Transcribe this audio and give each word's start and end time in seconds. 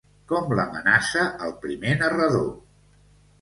Com 0.29 0.53
l'amenaça 0.59 1.25
el 1.49 1.53
primer 1.67 1.93
narrador? 2.01 2.49